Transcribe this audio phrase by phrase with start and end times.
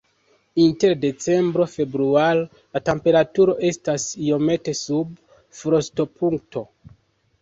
[0.61, 2.41] Inter decembro-februaro
[2.77, 5.13] la temperaturo estas iomete sub
[5.61, 6.65] frostopunkto.